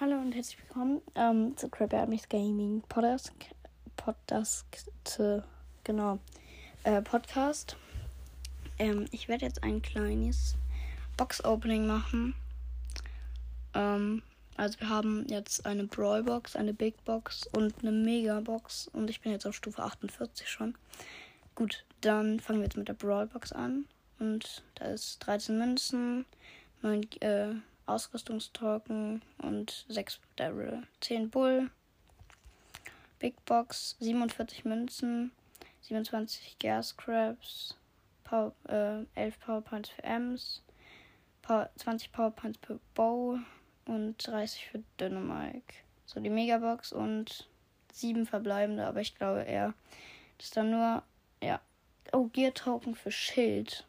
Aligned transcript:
Hallo 0.00 0.14
und 0.14 0.32
herzlich 0.32 0.58
willkommen 0.62 1.02
ähm, 1.16 1.56
zu 1.56 1.68
Crab 1.68 1.92
Army's 1.92 2.28
Gaming 2.28 2.82
Podcast. 2.82 3.32
Podcast, 3.96 4.64
genau. 5.82 6.20
Äh, 6.84 7.02
Podcast. 7.02 7.76
Ähm, 8.78 9.06
ich 9.10 9.26
werde 9.26 9.44
jetzt 9.44 9.64
ein 9.64 9.82
kleines 9.82 10.54
Box-Opening 11.16 11.88
machen. 11.88 12.36
Ähm, 13.74 14.22
also 14.56 14.78
wir 14.78 14.88
haben 14.88 15.26
jetzt 15.26 15.66
eine 15.66 15.82
Brawl 15.82 16.22
Box, 16.22 16.54
eine 16.54 16.74
Big 16.74 17.04
Box 17.04 17.48
und 17.48 17.74
eine 17.80 17.90
Mega 17.90 18.38
Box. 18.38 18.86
Und 18.92 19.10
ich 19.10 19.20
bin 19.20 19.32
jetzt 19.32 19.48
auf 19.48 19.56
Stufe 19.56 19.82
48 19.82 20.48
schon. 20.48 20.76
Gut, 21.56 21.84
dann 22.02 22.38
fangen 22.38 22.60
wir 22.60 22.66
jetzt 22.66 22.76
mit 22.76 22.86
der 22.86 22.94
Brawl 22.94 23.26
Box 23.26 23.50
an. 23.50 23.86
Und 24.20 24.62
da 24.76 24.84
ist 24.84 25.18
13 25.26 25.58
Münzen, 25.58 26.24
9 26.82 27.02
äh, 27.20 27.54
Ausrüstungstalken 27.88 29.22
und 29.38 29.86
6 29.88 30.20
Daryl. 30.36 30.86
10 31.00 31.30
Bull. 31.30 31.70
Big 33.18 33.44
Box, 33.46 33.96
47 33.98 34.64
Münzen, 34.64 35.32
27 35.82 36.58
Gas 36.60 36.96
Crabs, 36.96 37.76
Power, 38.22 38.52
äh, 38.68 39.04
11 39.14 39.40
Powerpoints 39.40 39.90
für 39.90 40.04
Ems, 40.04 40.62
Power, 41.42 41.68
20 41.76 42.12
Powerpoints 42.12 42.58
für 42.64 42.78
Bow 42.94 43.38
und 43.86 44.14
30 44.24 44.66
für 44.66 44.82
Dynamike. 45.00 45.74
So 46.06 46.20
die 46.20 46.30
Megabox 46.30 46.92
und 46.92 47.48
7 47.92 48.26
verbleibende, 48.26 48.86
aber 48.86 49.00
ich 49.00 49.16
glaube 49.16 49.42
eher, 49.42 49.74
dass 50.38 50.50
da 50.50 50.62
nur, 50.62 51.02
ja. 51.42 51.60
Oh, 52.12 52.26
Gear 52.26 52.54
Token 52.54 52.94
für 52.94 53.10
Schild. 53.10 53.86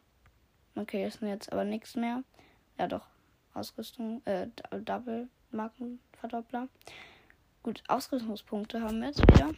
Okay, 0.74 1.06
ist 1.06 1.22
jetzt 1.22 1.52
aber 1.52 1.64
nichts 1.64 1.94
mehr. 1.94 2.22
Ja, 2.78 2.86
doch. 2.86 3.06
Ausrüstung, 3.54 4.22
äh, 4.26 4.48
Double 4.84 5.28
Markenverdoppler. 5.50 6.68
Gut, 7.62 7.82
Ausrüstungspunkte 7.88 8.80
haben 8.80 9.00
wir 9.00 9.08
jetzt 9.08 9.22
wieder. 9.22 9.50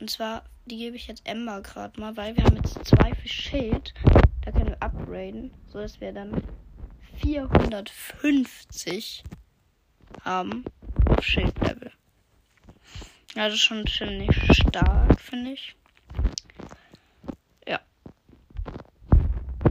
Und 0.00 0.10
zwar, 0.10 0.44
die 0.66 0.76
gebe 0.76 0.96
ich 0.96 1.06
jetzt 1.06 1.26
Ember 1.26 1.62
gerade 1.62 1.98
mal, 2.00 2.16
weil 2.16 2.36
wir 2.36 2.44
haben 2.44 2.56
jetzt 2.56 2.84
zwei 2.84 3.14
für 3.14 3.28
Schild. 3.28 3.94
Da 4.44 4.52
können 4.52 4.68
wir 4.68 4.82
upgraden, 4.82 5.50
so 5.68 5.78
dass 5.78 6.00
wir 6.00 6.12
dann 6.12 6.42
450 7.22 9.24
haben 10.24 10.64
auf 11.06 11.24
Schild-Level. 11.24 11.92
Ist 13.34 13.60
schon 13.60 13.86
ziemlich 13.86 14.36
stark, 14.52 15.20
finde 15.20 15.52
ich. 15.52 15.76
Ja. 17.66 17.80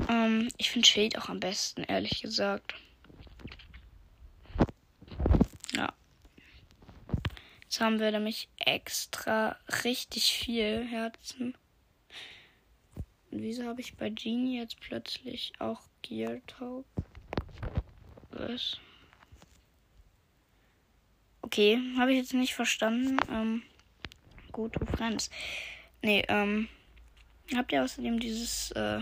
Ähm, 0.09 0.49
ich 0.57 0.71
finde 0.71 0.87
Schild 0.87 1.17
auch 1.17 1.29
am 1.29 1.39
besten, 1.39 1.83
ehrlich 1.83 2.21
gesagt. 2.21 2.75
Jetzt 7.77 7.85
haben 7.85 7.99
wir 7.99 8.09
nämlich 8.09 8.49
extra 8.57 9.55
richtig 9.83 10.33
viel 10.33 10.83
Herzen. 10.83 11.55
Und 13.29 13.43
wieso 13.43 13.65
habe 13.65 13.81
ich 13.81 13.95
bei 13.95 14.09
Genie 14.09 14.57
jetzt 14.57 14.79
plötzlich 14.79 15.53
auch 15.59 15.81
Gear 16.01 16.39
Taub? 16.47 16.85
Was? 18.31 18.79
Okay, 21.43 21.79
habe 21.99 22.13
ich 22.13 22.17
jetzt 22.17 22.33
nicht 22.33 22.55
verstanden. 22.55 23.19
Ähm, 23.31 23.61
Go 24.51 24.69
to 24.69 24.83
Friends. 24.83 25.29
Nee, 26.01 26.25
ähm, 26.29 26.69
habt 27.55 27.71
ihr 27.71 27.83
außerdem 27.83 28.19
dieses, 28.19 28.71
äh, 28.71 29.01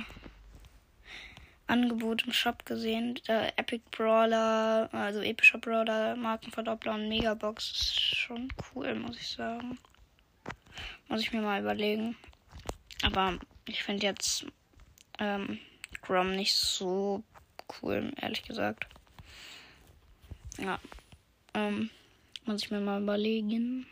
Angebot 1.68 2.26
im 2.26 2.34
Shop 2.34 2.66
gesehen. 2.66 3.20
Der 3.28 3.58
Epic 3.58 3.84
Brawler, 3.92 4.90
also 4.92 5.22
epischer 5.22 5.58
Brawler, 5.58 6.16
Markenverdoppler 6.16 6.94
und 6.94 7.09
Megabox 7.09 7.72
ist 7.72 8.16
schon 8.16 8.50
cool, 8.74 8.96
muss 8.96 9.18
ich 9.18 9.30
sagen. 9.30 9.78
Muss 11.08 11.22
ich 11.22 11.34
mir 11.34 11.42
mal 11.42 11.62
überlegen. 11.62 12.16
Aber 13.03 13.40
ich 13.68 13.84
finde 13.84 14.06
jetzt 14.06 14.46
ähm, 15.20 15.59
Grom 16.02 16.36
nicht 16.36 16.56
so 16.56 17.24
cool, 17.82 18.12
ehrlich 18.22 18.44
gesagt. 18.44 18.86
Ja. 20.58 20.80
Ähm, 21.53 21.90
muss 22.46 22.64
ich 22.64 22.72
mir 22.72 22.80
mal 22.80 23.02
überlegen. 23.02 23.88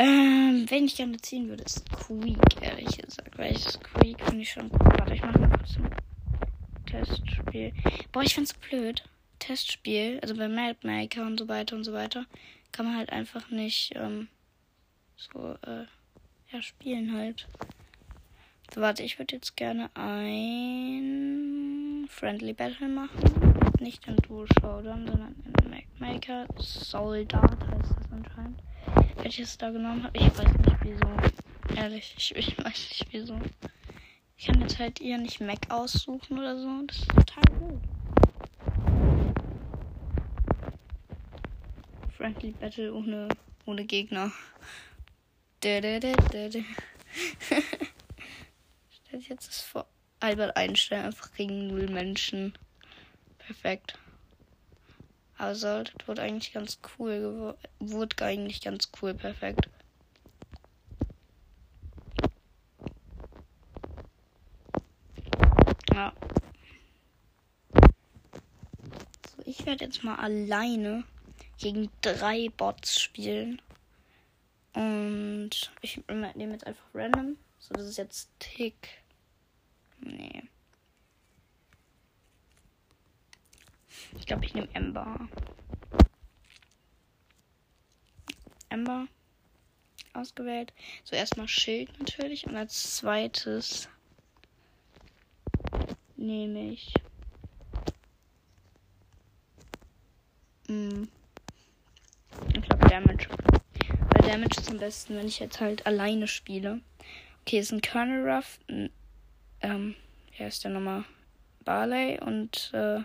Ähm, 0.00 0.66
wenn 0.68 0.84
ich 0.84 0.96
gerne 0.96 1.16
ziehen 1.16 1.48
würde, 1.48 1.64
ist 1.64 1.84
Squeak, 1.88 2.38
ehrlich 2.60 2.98
gesagt. 2.98 3.36
Weil 3.36 3.52
ich 3.52 3.64
Squeak 3.64 4.24
finde 4.24 4.42
ich 4.42 4.50
schon 4.50 4.70
cool. 4.70 4.92
Warte, 4.96 5.14
ich 5.14 5.22
mache 5.22 5.40
mal 5.40 5.50
kurz 5.50 5.76
ein 5.76 5.90
Testspiel. 6.86 7.72
Boah, 8.12 8.22
ich 8.22 8.34
find's 8.34 8.54
blöd. 8.54 9.02
Testspiel, 9.40 10.18
also 10.22 10.36
bei 10.36 10.48
Mapmaker 10.48 11.22
und 11.22 11.38
so 11.38 11.48
weiter 11.48 11.76
und 11.76 11.84
so 11.84 11.92
weiter, 11.92 12.26
kann 12.72 12.86
man 12.86 12.96
halt 12.96 13.10
einfach 13.10 13.50
nicht 13.50 13.92
ähm, 13.94 14.28
so 15.16 15.56
äh, 15.62 15.84
ja, 16.52 16.62
spielen 16.62 17.14
halt. 17.14 17.46
So, 18.74 18.80
warte, 18.80 19.02
ich 19.02 19.18
würde 19.18 19.36
jetzt 19.36 19.56
gerne 19.56 19.90
ein 19.94 22.06
Friendly 22.08 22.52
Battle 22.52 22.88
machen. 22.88 23.70
Nicht 23.80 24.06
in 24.06 24.16
Duo 24.16 24.46
Showdown, 24.46 25.06
sondern 25.06 25.34
in 25.44 25.70
Mapmaker. 25.70 26.46
Soldat 26.58 27.58
heißt 27.66 27.94
das 27.96 28.12
anscheinend 28.12 28.60
welches 29.22 29.58
da 29.58 29.70
genommen 29.70 30.04
habe. 30.04 30.18
Ich 30.18 30.26
weiß 30.38 30.46
nicht 30.46 30.76
wieso. 30.82 31.76
Ehrlich, 31.76 32.14
ich, 32.16 32.36
ich 32.36 32.58
weiß 32.58 32.66
nicht 32.66 33.06
wieso. 33.10 33.38
Ich 34.36 34.46
kann 34.46 34.60
jetzt 34.60 34.78
halt 34.78 35.00
ihr 35.00 35.18
nicht 35.18 35.40
Mac 35.40 35.70
aussuchen 35.70 36.38
oder 36.38 36.58
so. 36.58 36.82
Das 36.86 36.98
ist 36.98 37.08
total 37.08 37.44
gut. 37.58 37.82
Friendly 42.16 42.52
Battle 42.52 42.94
ohne, 42.94 43.28
ohne 43.66 43.84
Gegner. 43.84 44.32
Stellt 45.62 46.64
jetzt 49.28 49.48
das 49.48 49.60
vor. 49.60 49.86
Albert 50.20 50.56
Einstein 50.56 51.04
einfach 51.04 51.32
gegen 51.34 51.68
null 51.68 51.88
Menschen. 51.88 52.54
Perfekt. 53.38 53.98
Also, 55.38 55.84
das 55.84 56.08
wurde 56.08 56.22
eigentlich 56.22 56.52
ganz 56.52 56.80
cool. 56.98 57.56
Wurde 57.78 58.24
eigentlich 58.24 58.60
ganz 58.60 58.90
cool, 59.00 59.14
perfekt. 59.14 59.68
Ja. 65.94 66.12
So, 69.30 69.42
ich 69.44 69.64
werde 69.64 69.84
jetzt 69.84 70.02
mal 70.02 70.16
alleine 70.16 71.04
gegen 71.56 71.88
drei 72.00 72.48
Bots 72.56 73.00
spielen. 73.00 73.62
Und 74.74 75.50
ich 75.80 76.02
nehme 76.08 76.52
jetzt 76.52 76.66
einfach 76.66 76.84
random. 76.94 77.36
So, 77.60 77.74
das 77.74 77.86
ist 77.86 77.96
jetzt 77.98 78.28
Tick. 78.40 79.02
Nee. 80.00 80.42
Ich 84.18 84.26
glaube, 84.26 84.44
ich 84.44 84.54
nehme 84.54 84.68
Ember. 84.74 85.28
Ember 88.68 89.06
ausgewählt. 90.12 90.72
So 91.04 91.16
erstmal 91.16 91.48
Schild 91.48 91.98
natürlich 91.98 92.46
und 92.46 92.56
als 92.56 92.96
zweites 92.96 93.88
nehme 96.16 96.72
ich 96.72 96.92
hm, 100.66 101.08
ich 102.54 102.62
glaube 102.62 102.88
Damage. 102.88 103.28
Weil 104.10 104.30
Damage 104.30 104.60
ist 104.60 104.70
am 104.70 104.78
besten, 104.78 105.16
wenn 105.16 105.26
ich 105.26 105.38
jetzt 105.38 105.60
halt 105.60 105.86
alleine 105.86 106.26
spiele. 106.26 106.80
Okay, 107.42 107.60
ist 107.60 107.72
ein 107.72 107.80
Colonel 107.80 108.28
Ruff, 108.28 108.58
ähm, 109.60 109.94
hier 110.32 110.48
ist 110.48 110.64
der 110.64 110.70
nochmal 110.70 111.04
Barley 111.64 112.20
und 112.20 112.70
äh, 112.74 113.00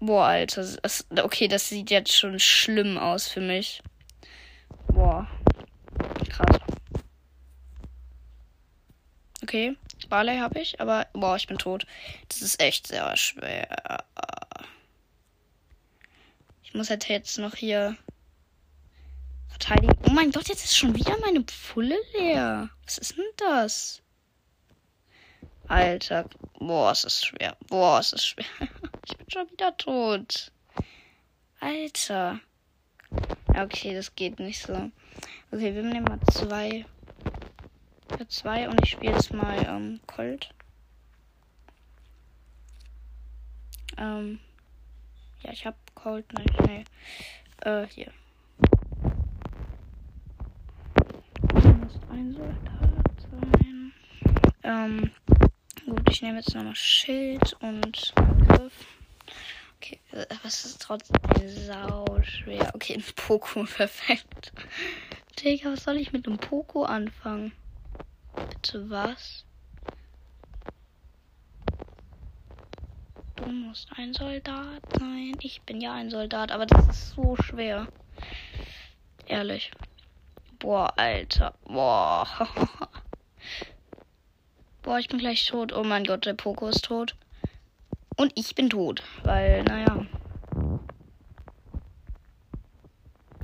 Boah, 0.00 0.24
Alter. 0.26 0.66
Das, 0.82 1.06
okay, 1.22 1.46
das 1.46 1.68
sieht 1.68 1.90
jetzt 1.90 2.12
schon 2.12 2.38
schlimm 2.40 2.96
aus 2.96 3.28
für 3.28 3.40
mich. 3.40 3.82
Boah. 4.88 5.28
Krass. 6.28 6.58
Okay, 9.42 9.76
Barley 10.08 10.38
habe 10.38 10.60
ich, 10.60 10.80
aber 10.80 11.06
boah, 11.12 11.36
ich 11.36 11.46
bin 11.46 11.58
tot. 11.58 11.86
Das 12.28 12.40
ist 12.40 12.60
echt 12.62 12.86
sehr 12.86 13.16
schwer. 13.16 14.04
Ich 16.62 16.74
muss 16.74 16.88
halt 16.88 17.08
jetzt 17.08 17.38
noch 17.38 17.56
hier 17.56 17.96
verteidigen. 19.48 19.96
Oh 20.06 20.12
mein 20.12 20.30
Gott, 20.30 20.48
jetzt 20.48 20.64
ist 20.64 20.76
schon 20.76 20.94
wieder 20.94 21.18
meine 21.18 21.42
Pulle 21.42 21.98
leer. 22.14 22.70
Was 22.84 22.98
ist 22.98 23.18
denn 23.18 23.24
das? 23.36 24.02
Alter, 25.70 26.28
boah, 26.58 26.90
es 26.90 27.04
ist 27.04 27.24
schwer. 27.24 27.56
Boah, 27.68 28.00
es 28.00 28.12
ist 28.12 28.26
schwer. 28.26 28.44
Ich 29.06 29.16
bin 29.16 29.30
schon 29.30 29.50
wieder 29.52 29.76
tot. 29.76 30.50
Alter. 31.60 32.40
Okay, 33.46 33.94
das 33.94 34.14
geht 34.16 34.40
nicht 34.40 34.60
so. 34.60 34.90
Okay, 35.52 35.72
wir 35.72 35.82
nehmen 35.84 36.04
mal 36.04 36.18
zwei. 36.32 36.84
Für 38.08 38.26
zwei 38.26 38.68
und 38.68 38.82
ich 38.82 38.90
spiele 38.90 39.12
jetzt 39.12 39.32
mal 39.32 39.64
ähm, 39.64 40.00
Colt. 40.08 40.52
Ähm, 43.96 44.40
ja, 45.42 45.52
ich 45.52 45.66
habe 45.66 45.76
Cold 45.94 46.32
Night. 46.32 46.66
Nee. 46.66 46.84
Äh, 47.60 47.86
hier. 47.86 48.12
Muss 51.52 52.00
ein 52.10 52.32
Soldat 52.32 53.10
sein. 53.30 53.92
Ähm, 54.62 55.10
ich 56.10 56.22
nehme 56.22 56.38
jetzt 56.38 56.54
nochmal 56.54 56.74
Schild 56.74 57.56
und 57.60 58.12
Angriff. 58.16 58.72
Okay, 59.76 60.00
äh, 60.10 60.26
was 60.42 60.64
ist 60.64 60.82
trotzdem 60.82 61.18
sau 61.48 62.04
schwer? 62.22 62.72
Okay, 62.74 62.94
ein 62.94 63.04
Poko, 63.14 63.62
perfekt. 63.76 64.52
Digga, 65.38 65.72
was 65.72 65.84
soll 65.84 65.96
ich 65.96 66.12
mit 66.12 66.26
einem 66.26 66.38
Poko 66.38 66.82
anfangen? 66.82 67.52
Bitte 68.34 68.90
was? 68.90 69.44
Du 73.36 73.46
musst 73.46 73.88
ein 73.96 74.12
Soldat 74.12 74.82
sein. 74.98 75.38
Ich 75.42 75.62
bin 75.62 75.80
ja 75.80 75.94
ein 75.94 76.10
Soldat, 76.10 76.50
aber 76.50 76.66
das 76.66 76.88
ist 76.88 77.10
so 77.10 77.36
schwer. 77.36 77.86
Ehrlich. 79.26 79.70
Boah, 80.58 80.92
Alter. 80.96 81.54
Boah. 81.64 82.26
Boah, 84.90 84.98
ich 84.98 85.06
bin 85.06 85.20
gleich 85.20 85.46
tot. 85.46 85.72
Oh 85.72 85.84
mein 85.84 86.02
Gott, 86.02 86.26
der 86.26 86.34
Poko 86.34 86.66
ist 86.66 86.86
tot. 86.86 87.14
Und 88.16 88.32
ich 88.34 88.56
bin 88.56 88.70
tot. 88.70 89.04
Weil, 89.22 89.62
naja. 89.62 90.04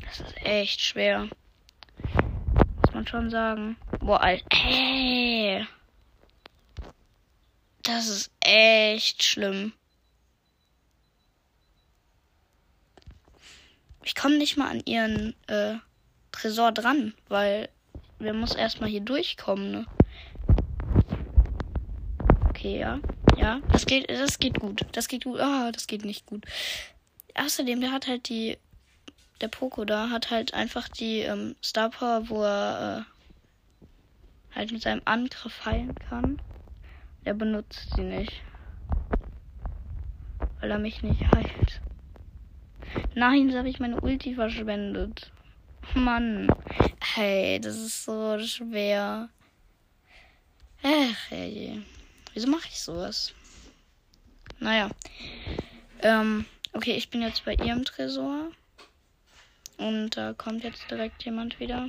Das 0.03 0.19
ist 0.19 0.37
echt 0.45 0.81
schwer. 0.81 1.29
Muss 2.83 2.93
man 2.93 3.07
schon 3.07 3.31
sagen. 3.31 3.77
Boah, 4.01 4.23
Alter. 4.23 4.45
Hey. 4.51 5.65
Das 7.85 8.09
ist 8.09 8.33
echt 8.41 9.23
schlimm. 9.23 9.73
Ich 14.03 14.17
komme 14.17 14.37
nicht 14.37 14.57
mal 14.57 14.69
an 14.69 14.83
ihren 14.85 15.37
äh, 15.47 15.77
Tresor 16.33 16.73
dran, 16.73 17.15
weil 17.29 17.69
wir 18.19 18.33
muss 18.33 18.57
erstmal 18.57 18.91
hier 18.91 19.01
durchkommen, 19.01 19.71
ne? 19.71 19.87
Okay, 22.67 22.81
ja. 22.81 22.99
Ja, 23.37 23.61
das 23.71 23.87
geht, 23.87 24.11
das 24.11 24.41
geht 24.41 24.59
gut. 24.59 24.85
Das 24.93 25.07
geht 25.07 25.23
gut. 25.25 25.39
Ah, 25.39 25.71
das 25.71 25.87
geht 25.87 26.05
nicht 26.05 26.27
gut. 26.27 26.45
Außerdem, 27.37 27.81
der 27.81 27.93
hat 27.93 28.09
halt 28.09 28.29
die. 28.29 28.59
Der 29.41 29.49
Poco 29.49 29.85
da 29.85 30.09
hat 30.11 30.31
halt 30.31 30.55
einfach 30.55 30.89
die 30.89 31.21
ähm, 31.21 31.55
Star 31.63 31.91
Power, 31.91 32.29
wo 32.29 32.43
er 32.43 33.07
äh, 34.53 34.57
halt 34.57 34.73
mit 34.73 34.83
seinem 34.83 35.03
Angriff 35.05 35.65
heilen 35.65 35.95
kann. 35.95 36.41
Er 37.23 37.35
benutzt 37.35 37.89
sie 37.95 38.03
nicht. 38.03 38.43
Weil 40.61 40.71
er 40.71 40.79
mich 40.79 41.03
nicht 41.03 41.21
heilt. 41.35 41.83
Nein, 43.15 43.51
so 43.51 43.59
habe 43.59 43.69
ich 43.69 43.79
meine 43.79 44.01
Ulti 44.01 44.35
verschwendet. 44.35 45.31
Mann. 45.95 46.49
Hey, 47.15 47.61
das 47.61 47.77
ist 47.77 48.05
so 48.05 48.39
schwer. 48.41 49.29
Ach, 50.83 51.31
hey. 51.31 51.83
Wieso 52.37 52.49
mache 52.49 52.69
ich 52.69 52.83
sowas? 52.83 53.33
Naja. 54.59 54.91
Ähm, 56.03 56.45
okay, 56.75 56.93
ich 56.93 57.09
bin 57.09 57.23
jetzt 57.23 57.47
bei 57.47 57.55
ihrem 57.55 57.87
Tresor. 57.87 58.51
Und 59.79 60.11
da 60.19 60.35
kommt 60.35 60.63
jetzt 60.63 60.91
direkt 60.91 61.25
jemand 61.25 61.59
wieder. 61.61 61.89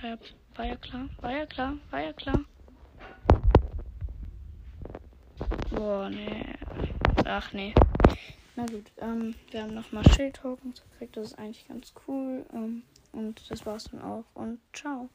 War 0.00 0.10
ja, 0.10 0.18
war 0.56 0.64
ja 0.66 0.74
klar, 0.74 1.08
war 1.20 1.30
ja 1.30 1.46
klar, 1.46 1.74
war 1.92 2.00
ja 2.00 2.12
klar. 2.12 2.40
Boah, 5.70 6.10
nee. 6.10 6.46
Ach, 7.24 7.52
nee. 7.52 7.74
Na 8.56 8.66
gut, 8.66 8.90
ähm, 8.96 9.36
wir 9.52 9.62
haben 9.62 9.74
nochmal 9.74 10.02
Schild-Tokens 10.14 10.82
gekriegt. 10.90 11.16
Das 11.16 11.28
ist 11.28 11.38
eigentlich 11.38 11.68
ganz 11.68 11.94
cool. 12.08 12.44
Ähm, 12.52 12.82
und 13.12 13.48
das 13.48 13.64
war's 13.64 13.84
dann 13.92 14.02
auch. 14.02 14.24
Und 14.34 14.58
ciao. 14.72 15.10